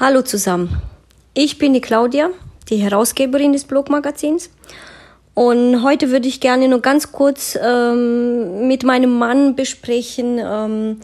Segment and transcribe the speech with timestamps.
[0.00, 0.80] Hallo zusammen.
[1.34, 2.30] Ich bin die Claudia,
[2.70, 4.48] die Herausgeberin des Blogmagazins.
[5.34, 11.00] Und heute würde ich gerne nur ganz kurz ähm, mit meinem Mann besprechen, ähm,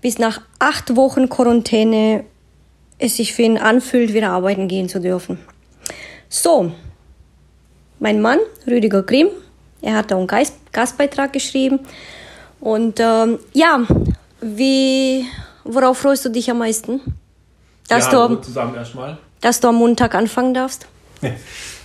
[0.00, 2.24] bis nach acht Wochen Quarantäne
[2.98, 5.38] es sich für ihn anfühlt, wieder arbeiten gehen zu dürfen.
[6.28, 6.72] So,
[8.00, 9.28] mein Mann, Rüdiger Grimm,
[9.82, 10.26] er hat da einen
[10.72, 11.78] Gastbeitrag geschrieben.
[12.58, 13.86] Und ähm, ja,
[14.40, 15.26] wie,
[15.62, 17.21] worauf freust du dich am meisten?
[17.88, 19.18] Dass, ja, du, zusammen erstmal.
[19.40, 20.86] dass du am Montag anfangen darfst?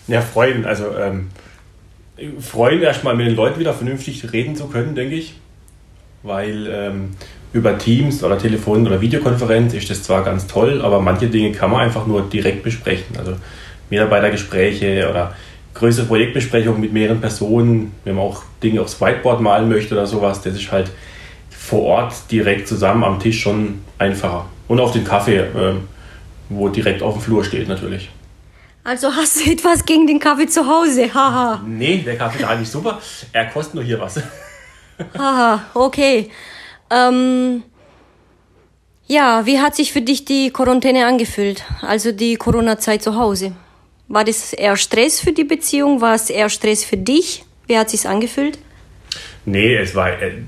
[0.10, 0.66] Ja, freuen.
[0.66, 1.28] Also ähm,
[2.40, 5.36] freuen erstmal mit den Leuten wieder vernünftig reden zu können, denke ich.
[6.24, 7.10] Weil ähm,
[7.54, 11.72] über Teams oder Telefon- oder Videokonferenz ist das zwar ganz toll, aber manche Dinge kann
[11.72, 13.18] man einfach nur direkt besprechen.
[13.18, 13.36] Also
[13.90, 15.36] Mitarbeitergespräche oder
[15.74, 20.42] größere Projektbesprechungen mit mehreren Personen, wenn man auch Dinge aufs Whiteboard malen möchte oder sowas,
[20.42, 20.90] das ist halt
[21.50, 24.48] vor Ort direkt zusammen am Tisch schon einfacher.
[24.68, 25.40] Und auf den Kaffee.
[25.56, 25.88] Ähm,
[26.50, 28.10] wo direkt auf dem Flur steht natürlich.
[28.84, 31.14] Also hast du etwas gegen den Kaffee zu Hause?
[31.14, 31.62] Haha.
[31.66, 33.02] nee, der Kaffee ist eigentlich super.
[33.34, 34.22] Er kostet nur hier was.
[35.18, 36.32] Haha, okay.
[36.90, 37.64] Ähm,
[39.08, 41.64] ja, wie hat sich für dich die Quarantäne angefühlt?
[41.82, 43.54] Also die Corona-Zeit zu Hause?
[44.08, 46.00] War das eher Stress für die Beziehung?
[46.00, 47.44] War es eher Stress für dich?
[47.68, 48.58] Wie hat sich angefühlt?
[49.44, 50.44] Nee, es war äh,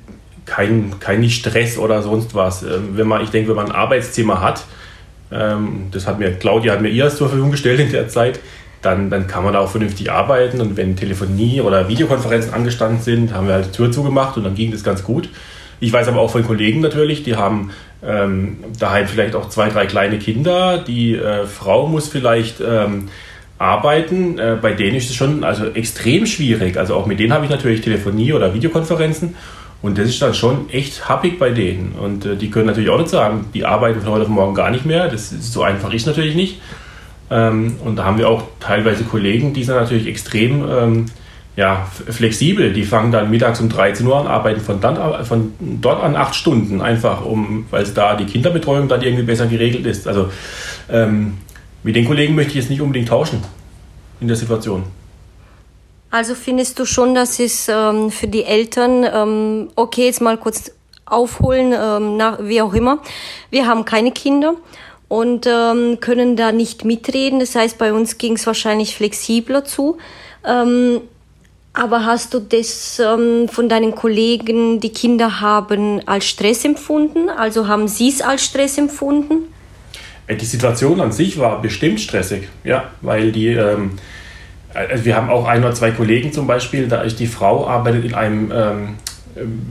[0.49, 2.63] kein, kein Stress oder sonst was.
[2.63, 4.65] Ähm, wenn man, ich denke, wenn man ein Arbeitszimmer hat,
[5.31, 8.39] ähm, das hat mir, Claudia hat mir ihr zur Verfügung gestellt in der Zeit.
[8.81, 10.61] Dann, dann kann man da auch vernünftig arbeiten.
[10.61, 14.55] Und wenn Telefonie oder Videokonferenzen angestanden sind, haben wir halt die Tür zugemacht und dann
[14.55, 15.29] ging das ganz gut.
[15.81, 17.71] Ich weiß aber auch von Kollegen natürlich, die haben
[18.05, 20.77] ähm, daheim vielleicht auch zwei, drei kleine Kinder.
[20.77, 23.09] Die äh, Frau muss vielleicht ähm,
[23.57, 24.39] arbeiten.
[24.39, 26.77] Äh, bei denen ist es schon also extrem schwierig.
[26.77, 29.35] Also auch mit denen habe ich natürlich Telefonie oder Videokonferenzen.
[29.81, 31.93] Und das ist dann schon echt happig bei denen.
[31.93, 34.71] Und äh, die können natürlich auch nicht sagen, die arbeiten von heute auf morgen gar
[34.71, 35.07] nicht mehr.
[35.07, 36.61] Das ist so einfach ist natürlich nicht.
[37.31, 41.05] Ähm, und da haben wir auch teilweise Kollegen, die sind natürlich extrem ähm,
[41.55, 42.73] ja, flexibel.
[42.73, 46.35] Die fangen dann mittags um 13 Uhr an, arbeiten von, dann, von dort an acht
[46.35, 50.07] Stunden, einfach um, weil da die Kinderbetreuung dann irgendwie besser geregelt ist.
[50.07, 50.29] Also
[50.89, 51.37] ähm,
[51.83, 53.41] mit den Kollegen möchte ich jetzt nicht unbedingt tauschen
[54.19, 54.83] in der Situation.
[56.11, 60.71] Also findest du schon, dass es ähm, für die Eltern, ähm, okay, jetzt mal kurz
[61.05, 62.99] aufholen, ähm, nach, wie auch immer.
[63.51, 64.55] Wir haben keine Kinder
[65.07, 67.39] und ähm, können da nicht mitreden.
[67.39, 69.97] Das heißt, bei uns ging es wahrscheinlich flexibler zu.
[70.45, 71.01] Ähm,
[71.73, 77.29] aber hast du das ähm, von deinen Kollegen, die Kinder haben, als Stress empfunden?
[77.29, 79.53] Also haben sie es als Stress empfunden?
[80.27, 83.91] Äh, die Situation an sich war bestimmt stressig, ja, weil die ähm,
[84.73, 88.05] also wir haben auch ein oder zwei Kollegen zum Beispiel, da ist die Frau arbeitet
[88.05, 88.95] in einem ähm,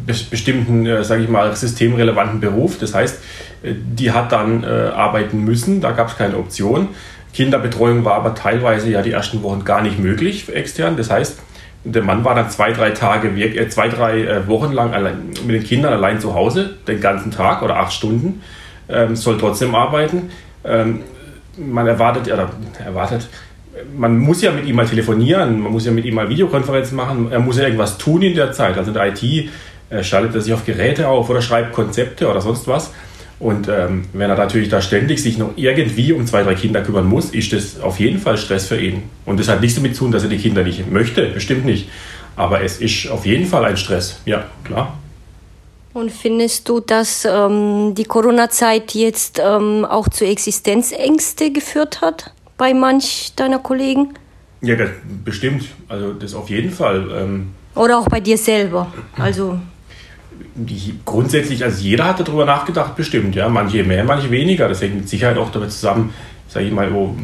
[0.06, 2.78] bestimmten, äh, sage ich mal, systemrelevanten Beruf.
[2.78, 3.20] Das heißt,
[3.62, 6.88] äh, die hat dann äh, arbeiten müssen, da gab es keine Option.
[7.34, 10.96] Kinderbetreuung war aber teilweise ja die ersten Wochen gar nicht möglich extern.
[10.96, 11.38] Das heißt,
[11.84, 15.56] der Mann war dann zwei, drei Tage, äh, zwei, drei äh, Wochen lang allein, mit
[15.56, 18.42] den Kindern allein zu Hause, den ganzen Tag oder acht Stunden,
[18.88, 20.30] ähm, soll trotzdem arbeiten.
[20.64, 21.00] Ähm,
[21.56, 22.50] man erwartet, oder
[22.84, 23.28] erwartet,
[23.96, 27.28] man muss ja mit ihm mal telefonieren, man muss ja mit ihm mal Videokonferenzen machen,
[27.30, 28.76] er muss ja irgendwas tun in der Zeit.
[28.76, 29.22] Also in der IT
[29.90, 32.92] äh, schaltet er sich auf Geräte auf oder schreibt Konzepte oder sonst was.
[33.40, 37.06] Und ähm, wenn er natürlich da ständig sich noch irgendwie um zwei, drei Kinder kümmern
[37.06, 39.04] muss, ist das auf jeden Fall Stress für ihn.
[39.26, 41.88] Und das hat nichts damit zu tun, dass er die Kinder nicht möchte, bestimmt nicht.
[42.34, 44.98] Aber es ist auf jeden Fall ein Stress, ja, klar.
[45.94, 52.32] Und findest du, dass ähm, die Corona-Zeit jetzt ähm, auch zu Existenzängste geführt hat?
[52.58, 54.14] Bei manch deiner Kollegen?
[54.60, 54.90] Ja, das
[55.24, 55.64] bestimmt.
[55.88, 57.08] Also das auf jeden Fall.
[57.16, 58.92] Ähm, Oder auch bei dir selber.
[59.16, 59.58] Also
[60.54, 63.34] die, grundsätzlich, also jeder hat darüber nachgedacht, bestimmt.
[63.34, 64.68] Ja, manche mehr, manche weniger.
[64.68, 66.12] Das hängt mit Sicherheit auch damit zusammen,
[66.48, 67.14] sage ich mal, wo,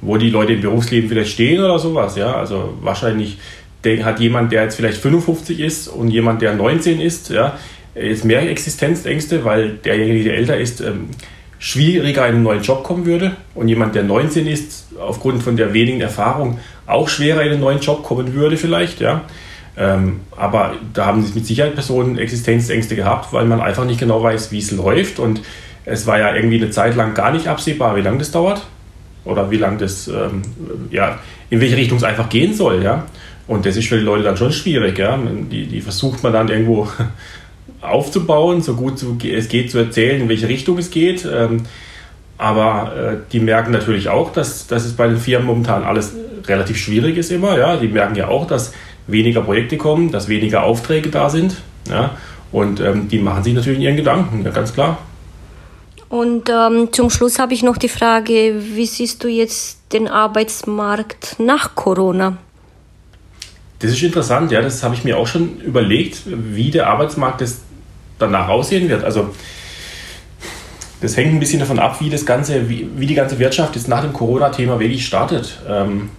[0.00, 2.16] wo die Leute im Berufsleben vielleicht stehen oder sowas.
[2.16, 3.38] Ja, also wahrscheinlich
[4.02, 7.56] hat jemand, der jetzt vielleicht 55 ist und jemand, der 19 ist, ja,
[7.94, 11.10] jetzt mehr Existenzängste, weil derjenige, der älter ist, ähm,
[11.66, 15.74] schwieriger in einen neuen Job kommen würde und jemand, der 19 ist, aufgrund von der
[15.74, 19.22] wenigen Erfahrung auch schwerer in einen neuen Job kommen würde vielleicht, ja.
[19.76, 24.22] Ähm, aber da haben sich mit Sicherheit Personen Existenzängste gehabt, weil man einfach nicht genau
[24.22, 25.40] weiß, wie es läuft und
[25.84, 28.64] es war ja irgendwie eine Zeit lang gar nicht absehbar, wie lange das dauert
[29.24, 30.42] oder wie lange das, ähm,
[30.92, 31.18] ja,
[31.50, 33.06] in welche Richtung es einfach gehen soll, ja.
[33.48, 35.18] Und das ist für die Leute dann schon schwierig, ja.
[35.50, 36.88] Die, die versucht man dann irgendwo
[37.88, 41.24] aufzubauen, so gut es geht zu erzählen, in welche Richtung es geht.
[41.24, 41.62] Ähm,
[42.38, 46.14] aber äh, die merken natürlich auch, dass, dass es bei den Firmen momentan alles
[46.46, 47.58] relativ schwierig ist immer.
[47.58, 47.76] Ja?
[47.76, 48.72] Die merken ja auch, dass
[49.06, 51.56] weniger Projekte kommen, dass weniger Aufträge da sind.
[51.88, 52.16] Ja?
[52.52, 54.98] Und ähm, die machen sich natürlich in ihren Gedanken, ja, ganz klar.
[56.08, 61.36] Und ähm, zum Schluss habe ich noch die Frage, wie siehst du jetzt den Arbeitsmarkt
[61.38, 62.36] nach Corona?
[63.80, 67.60] Das ist interessant, ja, das habe ich mir auch schon überlegt, wie der Arbeitsmarkt das
[68.18, 69.04] danach aussehen wird.
[69.04, 69.30] Also
[71.00, 73.88] das hängt ein bisschen davon ab, wie das ganze, wie, wie die ganze Wirtschaft jetzt
[73.88, 75.58] nach dem Corona-Thema wirklich startet.
[75.68, 76.10] Ähm,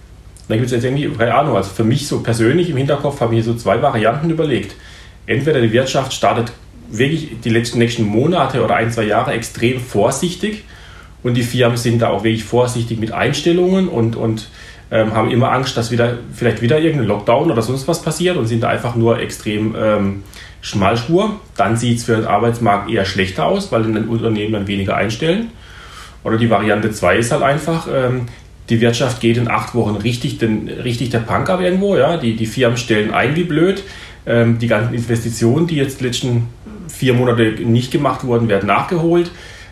[0.48, 3.36] da gibt es jetzt irgendwie, keine Ahnung, also für mich so persönlich im Hinterkopf habe
[3.36, 4.74] ich so zwei Varianten überlegt.
[5.26, 6.52] Entweder die Wirtschaft startet
[6.90, 10.64] wirklich die letzten nächsten Monate oder ein, zwei Jahre extrem vorsichtig
[11.22, 14.48] und die Firmen sind da auch wirklich vorsichtig mit Einstellungen und, und
[14.90, 18.46] ähm, haben immer Angst, dass wieder vielleicht wieder irgendein Lockdown oder sonst was passiert und
[18.46, 20.22] sind da einfach nur extrem ähm,
[20.60, 21.38] Schmalspur.
[21.56, 25.50] Dann sieht es für den Arbeitsmarkt eher schlechter aus, weil dann Unternehmen dann weniger einstellen.
[26.24, 28.26] Oder die Variante 2 ist halt einfach, ähm,
[28.68, 31.96] die Wirtschaft geht in acht Wochen richtig, den, richtig der Punk ab irgendwo.
[31.96, 32.16] Ja?
[32.16, 33.82] Die, die Firmen stellen ein wie blöd.
[34.26, 36.48] Ähm, die ganzen Investitionen, die jetzt letzten
[36.88, 39.30] vier Monate nicht gemacht wurden, werden nachgeholt.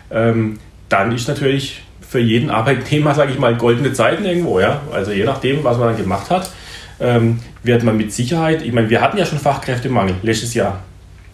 [0.09, 0.59] Ähm,
[0.89, 4.59] dann ist natürlich für jeden Arbeitnehmer, sage ich mal, goldene Zeiten irgendwo.
[4.59, 4.81] Ja?
[4.91, 6.49] Also je nachdem, was man dann gemacht hat,
[6.99, 10.81] ähm, wird man mit Sicherheit, ich meine, wir hatten ja schon Fachkräftemangel letztes Jahr.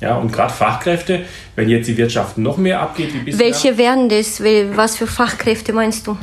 [0.02, 1.22] Ja, und gerade Fachkräfte,
[1.56, 3.40] wenn jetzt die Wirtschaft noch mehr abgeht wie bisher.
[3.40, 4.42] Welche wären das?
[4.76, 6.18] Was für Fachkräfte meinst du?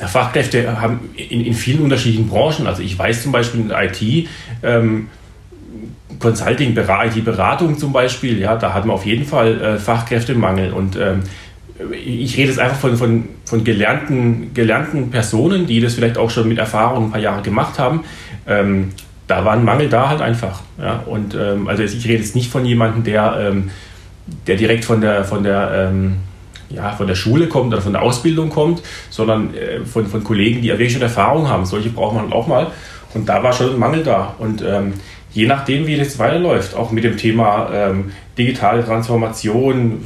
[0.00, 2.66] Ja, Fachkräfte haben in, in, vielen unterschiedlichen Branchen.
[2.66, 4.28] Also ich weiß zum Beispiel in IT,
[4.62, 5.08] ähm,
[6.18, 10.72] Consulting, IT-Beratung zum Beispiel, ja, da hat man auf jeden Fall äh, Fachkräftemangel.
[10.72, 11.24] Und ähm,
[11.92, 16.48] ich rede jetzt einfach von, von, von gelernten, gelernten Personen, die das vielleicht auch schon
[16.48, 18.04] mit Erfahrung ein paar Jahre gemacht haben.
[18.46, 18.90] Ähm,
[19.26, 20.62] da war ein Mangel da halt einfach.
[20.78, 21.02] Ja?
[21.06, 23.70] Und ähm, also ich rede jetzt nicht von jemandem, der, ähm,
[24.46, 26.16] der direkt von der, von der ähm,
[26.70, 30.62] ja, von der Schule kommt oder von der Ausbildung kommt, sondern äh, von, von Kollegen,
[30.62, 31.66] die ja wirklich schon Erfahrung haben.
[31.66, 32.68] Solche braucht man auch mal.
[33.14, 34.34] Und da war schon ein Mangel da.
[34.38, 34.94] Und ähm,
[35.32, 40.00] je nachdem, wie das weiterläuft, auch mit dem Thema ähm, digitale Transformation,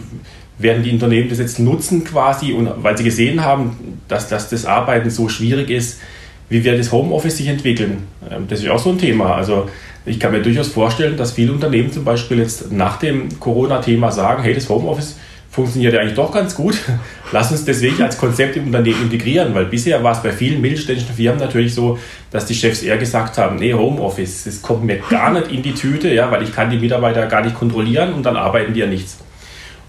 [0.58, 4.66] werden die Unternehmen das jetzt nutzen quasi und weil sie gesehen haben, dass, dass das
[4.66, 6.00] Arbeiten so schwierig ist,
[6.49, 8.05] wie wird das Homeoffice sich entwickeln?
[8.31, 9.34] Ähm, das ist auch so ein Thema.
[9.34, 9.69] Also
[10.06, 14.43] ich kann mir durchaus vorstellen, dass viele Unternehmen zum Beispiel jetzt nach dem Corona-Thema sagen,
[14.43, 15.16] hey, das Homeoffice
[15.50, 16.78] funktioniert ja eigentlich doch ganz gut.
[17.32, 21.14] Lass uns deswegen als Konzept im Unternehmen integrieren, weil bisher war es bei vielen mittelständischen
[21.14, 21.99] Firmen natürlich so,
[22.31, 25.75] dass die Chefs eher gesagt haben, nee, Homeoffice, das kommt mir gar nicht in die
[25.75, 28.87] Tüte, ja, weil ich kann die Mitarbeiter gar nicht kontrollieren und dann arbeiten die ja
[28.87, 29.19] nichts.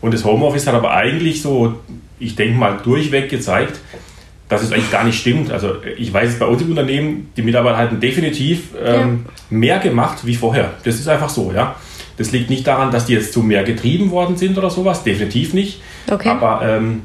[0.02, 1.80] Und das Homeoffice hat aber eigentlich so,
[2.20, 3.80] ich denke mal, durchweg gezeigt,
[4.48, 5.52] dass es eigentlich gar nicht stimmt.
[5.52, 9.58] Also ich weiß es bei uns im Unternehmen, die Mitarbeiter hatten definitiv ähm, ja.
[9.58, 10.72] mehr gemacht wie vorher.
[10.84, 11.76] Das ist einfach so, ja.
[12.18, 15.54] Das liegt nicht daran, dass die jetzt zu mehr getrieben worden sind oder sowas, definitiv
[15.54, 15.82] nicht.
[16.12, 16.30] Okay.
[16.30, 17.04] Aber ähm,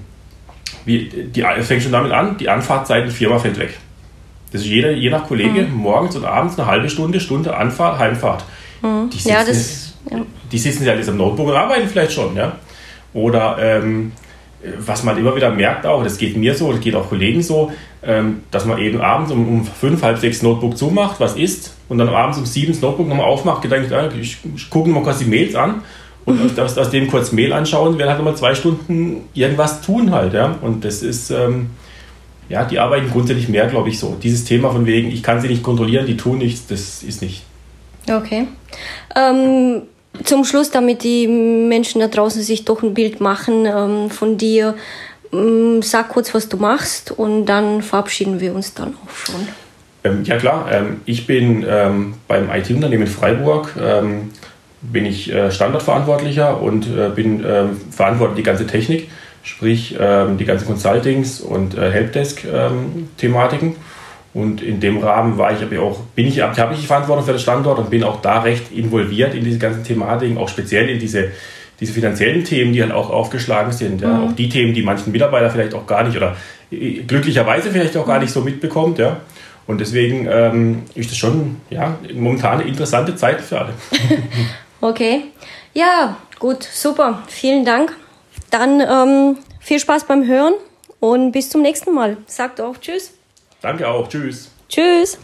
[0.84, 3.78] wie, die, es fängt schon damit an, die Anfahrtzeit in die Firma fällt weg.
[4.50, 5.74] Das ist jeder, je nach Kollege mhm.
[5.74, 8.44] morgens und abends eine halbe Stunde, Stunde Anfahrt, Heimfahrt.
[8.82, 9.10] Mhm.
[9.10, 10.18] Die, sitzen, ja, das, ja.
[10.50, 12.56] die sitzen ja jetzt am Notebook und arbeiten vielleicht schon, ja.
[13.14, 14.12] Oder ähm,
[14.78, 17.72] was man immer wieder merkt auch, das geht mir so, das geht auch Kollegen so,
[18.02, 21.98] ähm, dass man eben abends um, um fünf, halb sechs Notebook zumacht, was isst und
[21.98, 25.18] dann abends um sieben das Notebook nochmal aufmacht, gedacht, ah, ich, ich gucke mal kurz
[25.18, 25.82] die Mails an
[26.24, 30.32] und aus, aus, dem kurz Mail anschauen, werden halt nochmal zwei Stunden irgendwas tun halt,
[30.32, 30.56] ja.
[30.60, 31.70] Und das ist, ähm,
[32.48, 34.16] ja, die arbeiten grundsätzlich mehr, glaube ich, so.
[34.22, 37.42] Dieses Thema von wegen, ich kann sie nicht kontrollieren, die tun nichts, das ist nicht.
[38.10, 38.46] Okay.
[39.14, 39.82] Ähm,
[40.22, 44.74] zum Schluss, damit die Menschen da draußen sich doch ein Bild machen ähm, von dir,
[45.32, 49.48] ähm, sag kurz, was du machst und dann verabschieden wir uns dann auch schon.
[50.04, 54.30] Ähm, ja klar, ähm, ich bin ähm, beim IT-Unternehmen Freiburg, ähm,
[54.82, 59.08] bin ich äh, Standortverantwortlicher und äh, bin äh, verantwortlich die ganze Technik,
[59.42, 63.76] sprich die ganzen Consultings und äh, Helpdesk-Thematiken.
[64.34, 67.32] Und in dem Rahmen war ich aber auch, bin ich, habe ich die Verantwortung für
[67.32, 70.98] den Standort und bin auch da recht involviert in diese ganzen Thematiken, auch speziell in
[70.98, 71.30] diese,
[71.78, 74.00] diese finanziellen Themen, die halt auch aufgeschlagen sind.
[74.00, 74.08] Ja.
[74.08, 74.24] Mhm.
[74.24, 76.36] Auch die Themen, die manchen Mitarbeiter vielleicht auch gar nicht oder
[76.72, 78.98] äh, glücklicherweise vielleicht auch gar nicht so mitbekommt.
[78.98, 79.20] Ja.
[79.68, 83.72] Und deswegen ähm, ist das schon ja, momentan eine interessante Zeit für alle.
[84.80, 85.26] okay.
[85.74, 87.22] Ja, gut, super.
[87.28, 87.94] Vielen Dank.
[88.50, 90.54] Dann ähm, viel Spaß beim Hören
[90.98, 92.16] und bis zum nächsten Mal.
[92.26, 93.14] Sagt auch Tschüss.
[93.64, 94.08] Danke auch.
[94.10, 94.50] Tschüss.
[94.68, 95.18] Tschüss.